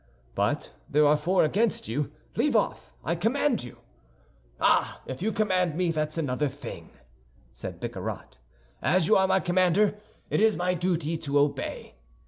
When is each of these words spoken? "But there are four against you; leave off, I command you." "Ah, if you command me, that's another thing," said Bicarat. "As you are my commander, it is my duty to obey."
"But 0.33 0.71
there 0.89 1.05
are 1.05 1.15
four 1.15 1.43
against 1.45 1.87
you; 1.87 2.11
leave 2.35 2.55
off, 2.55 2.91
I 3.05 3.13
command 3.13 3.63
you." 3.63 3.77
"Ah, 4.59 4.99
if 5.05 5.21
you 5.21 5.31
command 5.31 5.75
me, 5.75 5.91
that's 5.91 6.17
another 6.17 6.47
thing," 6.47 6.89
said 7.53 7.79
Bicarat. 7.79 8.39
"As 8.81 9.07
you 9.07 9.15
are 9.15 9.27
my 9.27 9.39
commander, 9.39 9.99
it 10.31 10.41
is 10.41 10.55
my 10.55 10.73
duty 10.73 11.17
to 11.17 11.37
obey." 11.37 11.97